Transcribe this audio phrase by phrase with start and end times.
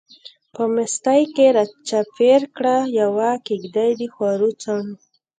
[0.53, 4.89] په مستۍ کی را چار پیر کړه، یوه کیږدۍ دخورو څڼو